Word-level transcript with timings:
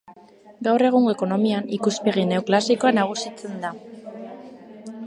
Gaur 0.67 0.83
egungo 0.87 1.13
ekonomian, 1.17 1.67
ikuspegi 1.79 2.25
neoklasikoa 2.33 2.95
nagusitzen 3.01 3.63
da. 3.69 3.75